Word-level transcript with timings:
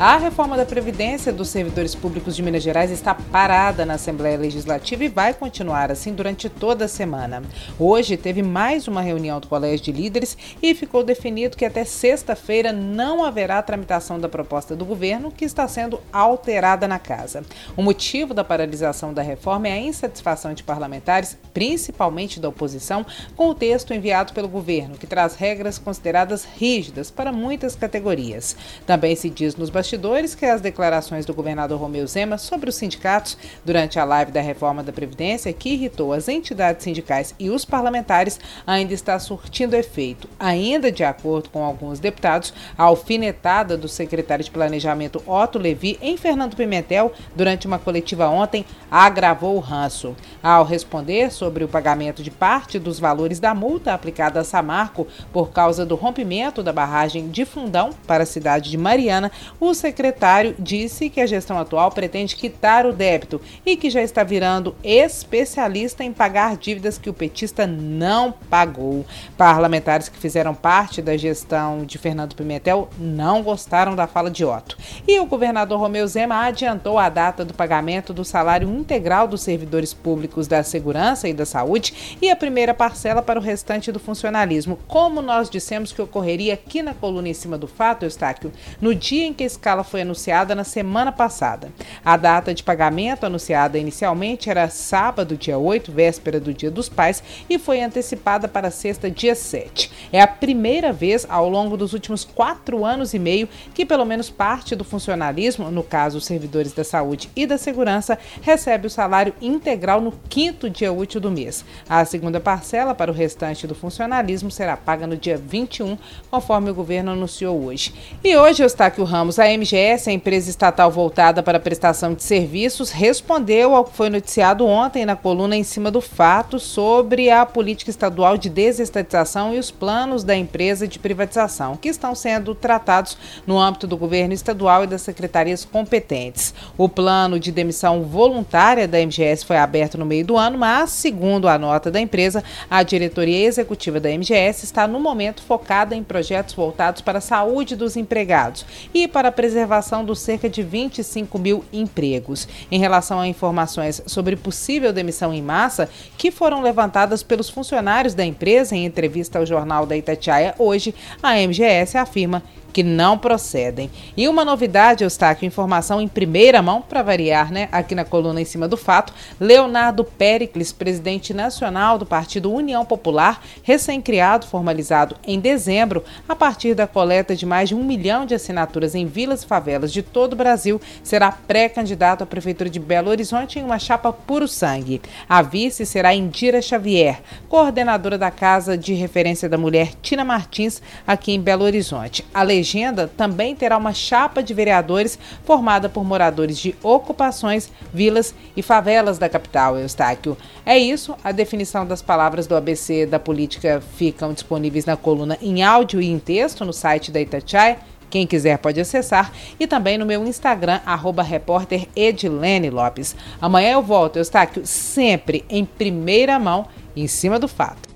A 0.00 0.16
reforma 0.16 0.56
da 0.56 0.64
Previdência 0.64 1.30
dos 1.30 1.50
servidores 1.50 1.94
públicos 1.94 2.34
de 2.34 2.42
Minas 2.42 2.62
Gerais 2.62 2.90
está 2.90 3.14
parada 3.14 3.84
na 3.84 3.96
Assembleia 3.96 4.38
Legislativa 4.38 5.04
e 5.04 5.10
vai 5.10 5.34
continuar 5.34 5.92
assim 5.92 6.14
durante 6.14 6.48
toda 6.48 6.86
a 6.86 6.88
semana. 6.88 7.42
Hoje 7.78 8.16
teve 8.16 8.42
mais 8.42 8.88
uma 8.88 9.02
reunião 9.02 9.38
do 9.38 9.46
Colégio 9.46 9.84
de 9.84 9.92
Líderes 9.92 10.38
e 10.62 10.74
ficou 10.74 11.04
definido 11.04 11.54
que 11.54 11.66
até 11.66 11.84
sexta-feira 11.84 12.72
não 12.72 13.22
haverá 13.22 13.60
tramitação 13.60 14.18
da 14.18 14.26
proposta 14.26 14.74
do 14.74 14.86
governo, 14.86 15.30
que 15.30 15.44
está 15.44 15.68
sendo 15.68 16.00
alterada 16.10 16.88
na 16.88 16.98
casa. 16.98 17.44
O 17.76 17.82
motivo 17.82 18.32
da 18.32 18.42
paralisação 18.42 19.12
da 19.12 19.20
reforma 19.20 19.68
é 19.68 19.72
a 19.72 19.78
insatisfação 19.78 20.54
de 20.54 20.62
parlamentares, 20.62 21.36
principalmente 21.52 22.40
da 22.40 22.48
oposição, 22.48 23.04
com 23.36 23.50
o 23.50 23.54
texto 23.54 23.92
enviado 23.92 24.32
pelo 24.32 24.48
governo, 24.48 24.96
que 24.96 25.06
traz 25.06 25.34
regras 25.34 25.76
consideradas 25.76 26.48
rígidas 26.56 27.10
para 27.10 27.30
muitas 27.30 27.76
categorias. 27.76 28.56
Também 28.86 29.14
se 29.14 29.28
diz 29.28 29.56
nos 29.56 29.68
bastidores 29.68 29.89
bastidores 29.90 30.36
que 30.36 30.46
as 30.46 30.60
declarações 30.60 31.26
do 31.26 31.34
governador 31.34 31.80
Romeu 31.80 32.06
Zema 32.06 32.38
sobre 32.38 32.70
os 32.70 32.76
sindicatos 32.76 33.36
durante 33.64 33.98
a 33.98 34.04
live 34.04 34.30
da 34.30 34.40
reforma 34.40 34.84
da 34.84 34.92
Previdência, 34.92 35.52
que 35.52 35.70
irritou 35.70 36.12
as 36.12 36.28
entidades 36.28 36.84
sindicais 36.84 37.34
e 37.40 37.50
os 37.50 37.64
parlamentares, 37.64 38.38
ainda 38.64 38.94
está 38.94 39.18
surtindo 39.18 39.74
efeito. 39.74 40.28
Ainda 40.38 40.92
de 40.92 41.02
acordo 41.02 41.48
com 41.48 41.64
alguns 41.64 41.98
deputados, 41.98 42.54
a 42.78 42.84
alfinetada 42.84 43.76
do 43.76 43.88
secretário 43.88 44.44
de 44.44 44.50
Planejamento 44.52 45.20
Otto 45.26 45.58
Levi 45.58 45.98
em 46.00 46.16
Fernando 46.16 46.54
Pimentel 46.54 47.12
durante 47.34 47.66
uma 47.66 47.78
coletiva 47.78 48.28
ontem 48.28 48.64
agravou 48.88 49.56
o 49.56 49.60
ranço. 49.60 50.14
Ao 50.40 50.64
responder 50.64 51.32
sobre 51.32 51.64
o 51.64 51.68
pagamento 51.68 52.22
de 52.22 52.30
parte 52.30 52.78
dos 52.78 53.00
valores 53.00 53.40
da 53.40 53.56
multa 53.56 53.92
aplicada 53.92 54.38
a 54.38 54.44
Samarco 54.44 55.08
por 55.32 55.50
causa 55.50 55.84
do 55.84 55.96
rompimento 55.96 56.62
da 56.62 56.72
barragem 56.72 57.28
de 57.28 57.44
Fundão 57.44 57.90
para 58.06 58.22
a 58.22 58.26
cidade 58.26 58.70
de 58.70 58.78
Mariana, 58.78 59.32
o 59.58 59.74
secretário 59.80 60.54
disse 60.58 61.08
que 61.08 61.20
a 61.20 61.26
gestão 61.26 61.58
atual 61.58 61.90
pretende 61.90 62.36
quitar 62.36 62.86
o 62.86 62.92
débito 62.92 63.40
e 63.64 63.76
que 63.76 63.90
já 63.90 64.02
está 64.02 64.22
virando 64.22 64.74
especialista 64.84 66.04
em 66.04 66.12
pagar 66.12 66.56
dívidas 66.56 66.98
que 66.98 67.08
o 67.08 67.14
petista 67.14 67.66
não 67.66 68.32
pagou. 68.32 69.04
Parlamentares 69.36 70.08
que 70.08 70.18
fizeram 70.18 70.54
parte 70.54 71.00
da 71.00 71.16
gestão 71.16 71.84
de 71.84 71.98
Fernando 71.98 72.34
Pimentel 72.34 72.88
não 72.98 73.42
gostaram 73.42 73.96
da 73.96 74.06
fala 74.06 74.30
de 74.30 74.44
Otto. 74.44 74.76
E 75.08 75.18
o 75.18 75.26
governador 75.26 75.80
Romeu 75.80 76.06
Zema 76.06 76.44
adiantou 76.44 76.98
a 76.98 77.08
data 77.08 77.44
do 77.44 77.54
pagamento 77.54 78.12
do 78.12 78.24
salário 78.24 78.68
integral 78.68 79.26
dos 79.26 79.40
servidores 79.40 79.94
públicos 79.94 80.46
da 80.46 80.62
Segurança 80.62 81.28
e 81.28 81.32
da 81.32 81.46
Saúde 81.46 82.18
e 82.20 82.30
a 82.30 82.36
primeira 82.36 82.74
parcela 82.74 83.22
para 83.22 83.38
o 83.38 83.42
restante 83.42 83.90
do 83.90 83.98
funcionalismo, 83.98 84.78
como 84.86 85.22
nós 85.22 85.48
dissemos 85.48 85.92
que 85.92 86.02
ocorreria 86.02 86.54
aqui 86.54 86.82
na 86.82 86.92
coluna 86.92 87.28
em 87.28 87.34
cima 87.34 87.56
do 87.56 87.66
fato, 87.66 88.04
Eustáquio, 88.04 88.52
no 88.80 88.94
dia 88.94 89.26
em 89.26 89.32
que 89.32 89.44
esse 89.44 89.58
escala 89.70 89.84
foi 89.84 90.02
anunciada 90.02 90.54
na 90.54 90.64
semana 90.64 91.12
passada. 91.12 91.72
A 92.04 92.16
data 92.16 92.52
de 92.52 92.62
pagamento 92.62 93.24
anunciada 93.24 93.78
inicialmente 93.78 94.50
era 94.50 94.68
sábado, 94.68 95.36
dia 95.36 95.58
8, 95.58 95.92
véspera 95.92 96.40
do 96.40 96.52
Dia 96.52 96.70
dos 96.70 96.88
Pais, 96.88 97.22
e 97.48 97.56
foi 97.56 97.80
antecipada 97.80 98.48
para 98.48 98.70
sexta, 98.70 99.08
dia 99.08 99.34
7. 99.34 99.92
É 100.12 100.20
a 100.20 100.26
primeira 100.26 100.92
vez 100.92 101.24
ao 101.28 101.48
longo 101.48 101.76
dos 101.76 101.92
últimos 101.92 102.24
quatro 102.24 102.84
anos 102.84 103.14
e 103.14 103.18
meio 103.18 103.48
que 103.72 103.86
pelo 103.86 104.04
menos 104.04 104.28
parte 104.28 104.74
do 104.74 104.82
funcionalismo, 104.82 105.70
no 105.70 105.84
caso 105.84 106.18
os 106.18 106.26
servidores 106.26 106.72
da 106.72 106.82
saúde 106.82 107.30
e 107.36 107.46
da 107.46 107.56
segurança, 107.56 108.18
recebe 108.42 108.88
o 108.88 108.90
salário 108.90 109.34
integral 109.40 110.00
no 110.00 110.12
quinto 110.28 110.68
dia 110.68 110.92
útil 110.92 111.20
do 111.20 111.30
mês. 111.30 111.64
A 111.88 112.04
segunda 112.04 112.40
parcela 112.40 112.92
para 112.92 113.10
o 113.10 113.14
restante 113.14 113.68
do 113.68 113.74
funcionalismo 113.74 114.50
será 114.50 114.76
paga 114.76 115.06
no 115.06 115.16
dia 115.16 115.36
21, 115.36 115.96
conforme 116.28 116.70
o 116.70 116.74
governo 116.74 117.12
anunciou 117.12 117.64
hoje. 117.64 117.94
E 118.24 118.36
hoje, 118.36 118.64
Eustáquio 118.64 119.04
Ramos, 119.04 119.38
a 119.38 119.49
MGS, 119.50 120.08
a 120.08 120.12
empresa 120.12 120.50
estatal 120.50 120.90
voltada 120.90 121.42
para 121.42 121.58
a 121.58 121.60
prestação 121.60 122.14
de 122.14 122.22
serviços, 122.22 122.90
respondeu 122.90 123.74
ao 123.74 123.84
que 123.84 123.96
foi 123.96 124.10
noticiado 124.10 124.66
ontem 124.66 125.04
na 125.04 125.16
coluna 125.16 125.56
em 125.56 125.62
cima 125.62 125.90
do 125.90 126.00
fato 126.00 126.58
sobre 126.58 127.30
a 127.30 127.44
política 127.46 127.90
estadual 127.90 128.36
de 128.36 128.48
desestatização 128.48 129.54
e 129.54 129.58
os 129.58 129.70
planos 129.70 130.24
da 130.24 130.36
empresa 130.36 130.86
de 130.86 130.98
privatização, 130.98 131.76
que 131.76 131.88
estão 131.88 132.14
sendo 132.14 132.54
tratados 132.54 133.16
no 133.46 133.58
âmbito 133.58 133.86
do 133.86 133.96
governo 133.96 134.34
estadual 134.34 134.84
e 134.84 134.86
das 134.86 135.02
secretarias 135.02 135.64
competentes. 135.64 136.54
O 136.76 136.88
plano 136.88 137.38
de 137.38 137.52
demissão 137.52 138.02
voluntária 138.02 138.86
da 138.86 138.98
MGS 138.98 139.44
foi 139.44 139.56
aberto 139.56 139.98
no 139.98 140.06
meio 140.06 140.24
do 140.24 140.36
ano, 140.36 140.58
mas, 140.58 140.90
segundo 140.90 141.48
a 141.48 141.58
nota 141.58 141.90
da 141.90 142.00
empresa, 142.00 142.42
a 142.70 142.82
diretoria 142.82 143.46
executiva 143.46 144.00
da 144.00 144.10
MGS 144.10 144.64
está 144.64 144.86
no 144.86 145.00
momento 145.00 145.42
focada 145.42 145.94
em 145.94 146.02
projetos 146.02 146.54
voltados 146.54 147.02
para 147.02 147.18
a 147.18 147.22
saúde 147.22 147.76
dos 147.76 147.96
empregados 147.96 148.64
e 148.92 149.06
para 149.06 149.28
a 149.28 149.32
preservação 149.40 150.04
dos 150.04 150.18
cerca 150.18 150.50
de 150.50 150.62
25 150.62 151.38
mil 151.38 151.64
empregos. 151.72 152.46
Em 152.70 152.78
relação 152.78 153.18
a 153.18 153.26
informações 153.26 154.02
sobre 154.04 154.36
possível 154.36 154.92
demissão 154.92 155.32
em 155.32 155.40
massa 155.40 155.88
que 156.18 156.30
foram 156.30 156.60
levantadas 156.60 157.22
pelos 157.22 157.48
funcionários 157.48 158.12
da 158.12 158.22
empresa 158.22 158.76
em 158.76 158.84
entrevista 158.84 159.38
ao 159.38 159.46
jornal 159.46 159.86
da 159.86 159.96
Itatiaia 159.96 160.54
hoje, 160.58 160.94
a 161.22 161.36
MGS 161.36 161.96
afirma 161.96 162.42
que 162.70 162.82
não 162.82 163.18
procedem. 163.18 163.90
E 164.16 164.28
uma 164.28 164.44
novidade, 164.44 165.04
Eustáquio, 165.04 165.46
informação 165.46 166.00
em 166.00 166.08
primeira 166.08 166.62
mão, 166.62 166.80
para 166.80 167.02
variar, 167.02 167.52
né? 167.52 167.68
Aqui 167.70 167.94
na 167.94 168.04
coluna 168.04 168.40
em 168.40 168.44
cima 168.44 168.66
do 168.66 168.76
fato, 168.76 169.12
Leonardo 169.38 170.04
Pericles, 170.04 170.72
presidente 170.72 171.34
nacional 171.34 171.98
do 171.98 172.06
Partido 172.06 172.52
União 172.52 172.84
Popular, 172.84 173.42
recém-criado, 173.62 174.46
formalizado 174.46 175.16
em 175.26 175.38
dezembro, 175.38 176.04
a 176.28 176.34
partir 176.34 176.74
da 176.74 176.86
coleta 176.86 177.34
de 177.34 177.44
mais 177.44 177.68
de 177.68 177.74
um 177.74 177.84
milhão 177.84 178.24
de 178.24 178.34
assinaturas 178.34 178.94
em 178.94 179.06
vilas 179.30 179.42
e 179.42 179.46
favelas 179.46 179.92
de 179.92 180.02
todo 180.02 180.32
o 180.32 180.36
Brasil, 180.36 180.80
será 181.02 181.30
pré-candidato 181.30 182.24
à 182.24 182.26
Prefeitura 182.26 182.68
de 182.68 182.80
Belo 182.80 183.10
Horizonte 183.10 183.58
em 183.58 183.62
uma 183.62 183.78
chapa 183.78 184.12
puro 184.12 184.48
sangue. 184.48 185.00
A 185.28 185.40
vice 185.40 185.86
será 185.86 186.12
Indira 186.12 186.60
Xavier, 186.60 187.20
coordenadora 187.48 188.18
da 188.18 188.30
Casa 188.30 188.76
de 188.76 188.92
Referência 188.92 189.48
da 189.48 189.56
Mulher 189.56 189.92
Tina 190.02 190.24
Martins, 190.24 190.82
aqui 191.06 191.32
em 191.32 191.40
Belo 191.40 191.64
Horizonte. 191.64 192.24
A 192.34 192.42
legenda 192.42 193.08
também 193.16 193.54
terá 193.54 193.76
uma 193.76 193.92
chapa 193.92 194.42
de 194.42 194.52
vereadores 194.52 195.18
formada 195.44 195.88
por 195.88 196.04
moradores 196.04 196.58
de 196.58 196.74
ocupações, 196.82 197.70
vilas 197.94 198.34
e 198.56 198.62
favelas 198.62 199.18
da 199.18 199.28
capital, 199.28 199.78
Eustáquio. 199.78 200.36
É 200.66 200.76
isso, 200.76 201.14
a 201.22 201.30
definição 201.30 201.86
das 201.86 202.02
palavras 202.02 202.46
do 202.46 202.56
ABC 202.56 203.06
da 203.06 203.18
política 203.18 203.80
ficam 203.96 204.32
disponíveis 204.32 204.84
na 204.84 204.96
coluna 204.96 205.38
em 205.40 205.62
áudio 205.62 206.00
e 206.00 206.08
em 206.08 206.18
texto 206.18 206.64
no 206.64 206.72
site 206.72 207.12
da 207.12 207.20
Itatiaia. 207.20 207.78
Quem 208.10 208.26
quiser 208.26 208.58
pode 208.58 208.80
acessar 208.80 209.32
e 209.58 209.66
também 209.66 209.96
no 209.96 210.04
meu 210.04 210.26
Instagram, 210.26 210.80
arroba 210.84 211.22
repórter 211.22 211.86
Edilene 211.94 212.68
Lopes. 212.68 213.14
Amanhã 213.40 213.72
eu 213.72 213.82
volto, 213.82 214.16
Eustáquio, 214.16 214.66
sempre 214.66 215.44
em 215.48 215.64
primeira 215.64 216.38
mão, 216.38 216.66
em 216.96 217.06
cima 217.06 217.38
do 217.38 217.46
fato. 217.46 217.89